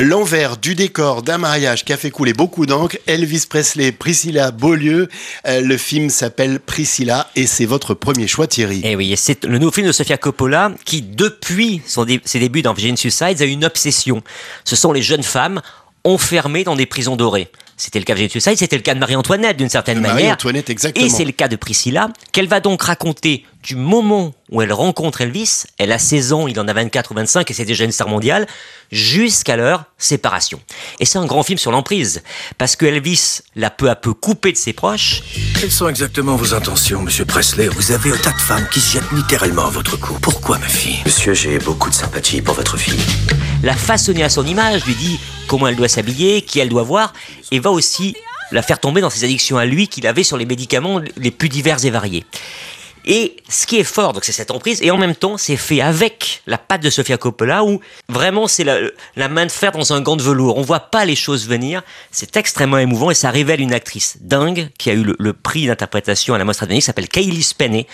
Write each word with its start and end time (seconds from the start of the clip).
L'envers 0.00 0.56
du 0.56 0.74
décor 0.74 1.22
d'un 1.22 1.36
mariage 1.36 1.84
qui 1.84 1.92
a 1.92 1.98
fait 1.98 2.10
couler 2.10 2.32
beaucoup 2.32 2.64
d'encre, 2.64 2.96
Elvis 3.06 3.44
Presley, 3.46 3.92
Priscilla 3.92 4.50
Beaulieu. 4.50 5.08
Euh, 5.46 5.60
le 5.60 5.76
film 5.76 6.08
s'appelle 6.08 6.58
Priscilla 6.58 7.28
et 7.36 7.46
c'est 7.46 7.66
votre 7.66 7.92
premier 7.92 8.26
choix 8.26 8.46
Thierry. 8.46 8.80
Eh 8.82 8.96
oui, 8.96 9.12
c'est 9.18 9.44
le 9.44 9.58
nouveau 9.58 9.72
film 9.72 9.86
de 9.86 9.92
Sofia 9.92 10.16
Coppola 10.16 10.72
qui, 10.86 11.02
depuis 11.02 11.82
ses 12.24 12.38
débuts 12.38 12.62
dans 12.62 12.72
Virgin 12.72 12.96
Suicides, 12.96 13.42
a 13.42 13.44
une 13.44 13.62
obsession. 13.62 14.22
Ce 14.64 14.74
sont 14.74 14.92
les 14.92 15.02
jeunes 15.02 15.22
femmes 15.22 15.60
enfermées 16.04 16.64
dans 16.64 16.76
des 16.76 16.86
prisons 16.86 17.16
dorées. 17.16 17.50
C'était 17.76 17.98
le 17.98 18.04
cas 18.04 18.12
de 18.12 18.18
Virgin 18.18 18.42
Suicides, 18.42 18.58
c'était 18.58 18.76
le 18.76 18.82
cas 18.82 18.92
de 18.92 18.98
Marie-Antoinette 19.00 19.56
d'une 19.56 19.70
certaine 19.70 20.00
manière. 20.00 20.16
Marie-Antoinette, 20.16 20.68
exactement. 20.68 21.06
Et 21.06 21.08
c'est 21.08 21.24
le 21.24 21.32
cas 21.32 21.48
de 21.48 21.56
Priscilla, 21.56 22.10
qu'elle 22.30 22.46
va 22.46 22.60
donc 22.60 22.82
raconter 22.82 23.46
du 23.62 23.74
moment 23.74 24.34
où 24.50 24.60
elle 24.60 24.72
rencontre 24.72 25.22
Elvis, 25.22 25.64
elle 25.78 25.90
a 25.90 25.98
16 25.98 26.34
ans, 26.34 26.46
il 26.46 26.60
en 26.60 26.68
a 26.68 26.74
24 26.74 27.10
ou 27.10 27.14
25 27.14 27.50
et 27.50 27.54
c'est 27.54 27.64
déjà 27.64 27.84
une 27.84 27.92
star 27.92 28.08
mondiale, 28.08 28.46
jusqu'à 28.92 29.56
leur 29.56 29.84
séparation. 29.96 30.60
Et 30.98 31.06
c'est 31.06 31.16
un 31.16 31.24
grand 31.24 31.42
film 31.42 31.58
sur 31.58 31.70
l'emprise, 31.70 32.22
parce 32.58 32.76
que 32.76 32.84
Elvis 32.84 33.40
l'a 33.56 33.70
peu 33.70 33.88
à 33.88 33.96
peu 33.96 34.12
coupé 34.12 34.52
de 34.52 34.58
ses 34.58 34.74
proches. 34.74 35.22
Quelles 35.58 35.72
sont 35.72 35.88
exactement 35.88 36.36
vos 36.36 36.52
intentions, 36.52 37.00
monsieur 37.00 37.24
Presley? 37.24 37.68
Vous 37.68 37.92
avez 37.92 38.12
un 38.12 38.18
tas 38.18 38.32
de 38.32 38.40
femmes 38.40 38.66
qui 38.70 38.80
se 38.80 38.92
jettent 38.92 39.12
littéralement 39.12 39.64
à 39.64 39.70
votre 39.70 39.96
cou. 39.98 40.18
Pourquoi, 40.20 40.58
ma 40.58 40.68
fille? 40.68 40.98
Monsieur, 41.06 41.32
j'ai 41.32 41.58
beaucoup 41.58 41.88
de 41.88 41.94
sympathie 41.94 42.42
pour 42.42 42.56
votre 42.56 42.76
fille. 42.76 43.00
La 43.62 43.74
façonner 43.74 44.22
à 44.22 44.28
son 44.28 44.46
image, 44.46 44.84
lui 44.84 44.94
dit 44.94 45.18
comment 45.50 45.66
elle 45.66 45.74
doit 45.74 45.88
s'habiller, 45.88 46.42
qui 46.42 46.60
elle 46.60 46.68
doit 46.68 46.84
voir, 46.84 47.12
et 47.50 47.58
va 47.58 47.72
aussi 47.72 48.14
la 48.52 48.62
faire 48.62 48.78
tomber 48.78 49.00
dans 49.00 49.10
ses 49.10 49.24
addictions 49.24 49.58
à 49.58 49.66
lui 49.66 49.88
qu'il 49.88 50.06
avait 50.06 50.22
sur 50.22 50.36
les 50.36 50.46
médicaments 50.46 51.00
les 51.16 51.32
plus 51.32 51.48
divers 51.48 51.84
et 51.84 51.90
variés. 51.90 52.24
Et 53.04 53.34
ce 53.48 53.66
qui 53.66 53.76
est 53.78 53.84
fort, 53.84 54.12
donc 54.12 54.24
c'est 54.24 54.30
cette 54.30 54.52
emprise, 54.52 54.80
et 54.80 54.92
en 54.92 54.96
même 54.96 55.16
temps, 55.16 55.36
c'est 55.36 55.56
fait 55.56 55.80
avec 55.80 56.42
la 56.46 56.56
patte 56.56 56.84
de 56.84 56.90
Sofia 56.90 57.16
Coppola, 57.18 57.64
où 57.64 57.80
vraiment 58.08 58.46
c'est 58.46 58.62
la, 58.62 59.28
main 59.28 59.44
de 59.44 59.50
fer 59.50 59.72
dans 59.72 59.92
un 59.92 60.00
gant 60.00 60.14
de 60.14 60.22
velours. 60.22 60.56
On 60.56 60.62
voit 60.62 60.78
pas 60.78 61.04
les 61.04 61.16
choses 61.16 61.48
venir. 61.48 61.82
C'est 62.12 62.36
extrêmement 62.36 62.78
émouvant 62.78 63.10
et 63.10 63.14
ça 63.14 63.30
révèle 63.30 63.60
une 63.60 63.72
actrice 63.72 64.18
dingue 64.20 64.68
qui 64.78 64.90
a 64.90 64.92
eu 64.92 65.14
le, 65.18 65.32
prix 65.32 65.66
d'interprétation 65.66 66.32
à 66.32 66.38
la 66.38 66.44
Mostra 66.44 66.66
de 66.66 66.70
Venise, 66.70 66.84
qui 66.84 66.86
s'appelle 66.86 67.08
Kaylee 67.08 67.42
Spenney, 67.42 67.88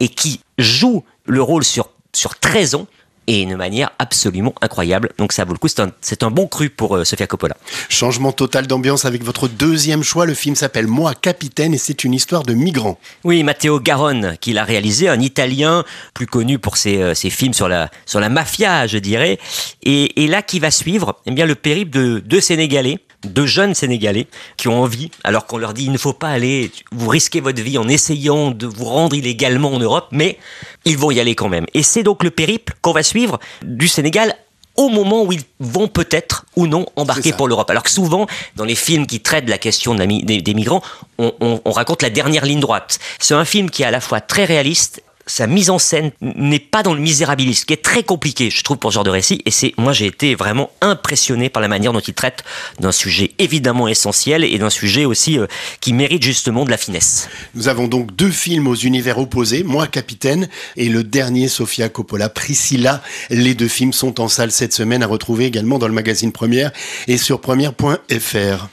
et 0.00 0.08
qui 0.08 0.40
joue 0.58 1.04
le 1.24 1.40
rôle 1.40 1.62
sur, 1.62 1.90
sur 2.12 2.36
13 2.36 2.74
ans 2.74 2.88
et 3.26 3.42
une 3.42 3.56
manière 3.56 3.90
absolument 3.98 4.54
incroyable. 4.60 5.10
Donc 5.18 5.32
ça 5.32 5.44
vaut 5.44 5.52
le 5.52 5.58
coup, 5.58 5.68
c'est 5.68 5.80
un, 5.80 5.92
un, 6.26 6.30
bon 6.30 6.46
cru 6.46 6.70
pour 6.70 6.96
euh, 6.96 7.04
Sofia 7.04 7.26
Coppola. 7.26 7.56
Changement 7.88 8.32
total 8.32 8.66
d'ambiance 8.66 9.04
avec 9.04 9.22
votre 9.24 9.48
deuxième 9.48 10.02
choix. 10.02 10.26
Le 10.26 10.34
film 10.34 10.54
s'appelle 10.54 10.86
Moi, 10.86 11.14
capitaine, 11.14 11.74
et 11.74 11.78
c'est 11.78 12.04
une 12.04 12.14
histoire 12.14 12.42
de 12.42 12.54
migrants. 12.54 12.98
Oui, 13.24 13.42
Matteo 13.42 13.80
Garonne, 13.80 14.36
qui 14.40 14.52
l'a 14.52 14.64
réalisé, 14.64 15.08
un 15.08 15.20
Italien 15.20 15.84
plus 16.14 16.26
connu 16.26 16.58
pour 16.58 16.76
ses, 16.76 17.02
euh, 17.02 17.14
ses, 17.14 17.30
films 17.30 17.54
sur 17.54 17.68
la, 17.68 17.90
sur 18.04 18.20
la 18.20 18.28
mafia, 18.28 18.86
je 18.86 18.98
dirais. 18.98 19.38
Et, 19.82 20.24
et 20.24 20.28
là, 20.28 20.42
qui 20.42 20.60
va 20.60 20.70
suivre 20.70 21.16
eh 21.26 21.30
bien, 21.30 21.46
le 21.46 21.54
périple 21.54 21.90
de 21.90 22.20
deux 22.20 22.40
Sénégalais 22.40 22.98
deux 23.24 23.46
jeunes 23.46 23.74
Sénégalais 23.74 24.26
qui 24.56 24.68
ont 24.68 24.82
envie, 24.82 25.10
alors 25.24 25.46
qu'on 25.46 25.58
leur 25.58 25.74
dit 25.74 25.84
il 25.84 25.92
ne 25.92 25.98
faut 25.98 26.12
pas 26.12 26.28
aller, 26.28 26.70
vous 26.92 27.08
risquez 27.08 27.40
votre 27.40 27.62
vie 27.62 27.78
en 27.78 27.88
essayant 27.88 28.50
de 28.50 28.66
vous 28.66 28.84
rendre 28.84 29.16
illégalement 29.16 29.72
en 29.72 29.78
Europe, 29.78 30.08
mais 30.10 30.38
ils 30.84 30.98
vont 30.98 31.10
y 31.10 31.20
aller 31.20 31.34
quand 31.34 31.48
même. 31.48 31.66
Et 31.74 31.82
c'est 31.82 32.02
donc 32.02 32.22
le 32.22 32.30
périple 32.30 32.74
qu'on 32.82 32.92
va 32.92 33.02
suivre 33.02 33.38
du 33.62 33.88
Sénégal 33.88 34.34
au 34.76 34.88
moment 34.88 35.24
où 35.24 35.32
ils 35.32 35.42
vont 35.58 35.88
peut-être 35.88 36.44
ou 36.54 36.66
non 36.66 36.86
embarquer 36.96 37.32
pour 37.32 37.48
l'Europe. 37.48 37.70
Alors 37.70 37.82
que 37.82 37.90
souvent, 37.90 38.26
dans 38.56 38.64
les 38.64 38.74
films 38.74 39.06
qui 39.06 39.20
traitent 39.20 39.48
la 39.48 39.58
question 39.58 39.94
des, 39.94 40.54
migrants, 40.54 40.82
on, 41.18 41.32
on, 41.40 41.70
raconte 41.70 42.02
la 42.02 42.10
dernière 42.10 42.44
ligne 42.44 42.60
droite. 42.60 42.98
C'est 43.18 43.34
un 43.34 43.44
film 43.44 43.70
qui 43.70 43.82
est 43.82 43.86
à 43.86 43.90
la 43.90 44.00
fois 44.00 44.20
très 44.20 44.44
réaliste 44.44 45.02
sa 45.26 45.46
mise 45.46 45.70
en 45.70 45.78
scène 45.78 46.12
n'est 46.20 46.60
pas 46.60 46.82
dans 46.82 46.94
le 46.94 47.00
misérabilisme, 47.00 47.64
qui 47.66 47.72
est 47.72 47.82
très 47.82 48.02
compliqué, 48.02 48.50
je 48.50 48.62
trouve, 48.62 48.78
pour 48.78 48.92
ce 48.92 48.94
genre 48.94 49.04
de 49.04 49.10
récit. 49.10 49.42
Et 49.44 49.50
c'est, 49.50 49.74
moi, 49.76 49.92
j'ai 49.92 50.06
été 50.06 50.34
vraiment 50.34 50.70
impressionné 50.80 51.48
par 51.48 51.60
la 51.60 51.68
manière 51.68 51.92
dont 51.92 52.00
il 52.00 52.14
traite 52.14 52.44
d'un 52.80 52.92
sujet 52.92 53.32
évidemment 53.38 53.88
essentiel 53.88 54.44
et 54.44 54.58
d'un 54.58 54.70
sujet 54.70 55.04
aussi 55.04 55.38
euh, 55.38 55.46
qui 55.80 55.92
mérite 55.92 56.22
justement 56.22 56.64
de 56.64 56.70
la 56.70 56.76
finesse. 56.76 57.28
Nous 57.54 57.68
avons 57.68 57.88
donc 57.88 58.14
deux 58.14 58.30
films 58.30 58.68
aux 58.68 58.74
univers 58.74 59.18
opposés, 59.18 59.64
Moi, 59.64 59.86
Capitaine, 59.88 60.48
et 60.76 60.88
le 60.88 61.02
dernier, 61.02 61.48
Sofia 61.48 61.88
Coppola, 61.88 62.28
Priscilla. 62.28 63.02
Les 63.30 63.54
deux 63.54 63.68
films 63.68 63.92
sont 63.92 64.20
en 64.20 64.28
salle 64.28 64.52
cette 64.52 64.72
semaine 64.72 65.02
à 65.02 65.06
retrouver 65.06 65.46
également 65.46 65.78
dans 65.78 65.88
le 65.88 65.94
magazine 65.94 66.32
Première 66.32 66.70
et 67.08 67.16
sur 67.16 67.40
première.fr. 67.40 68.68